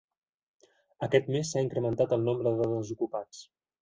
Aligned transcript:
Aquest 1.07 1.29
mes 1.35 1.51
s'ha 1.53 1.63
incrementat 1.65 2.17
el 2.17 2.25
nombre 2.31 2.55
de 2.63 2.71
desocupats. 2.73 3.45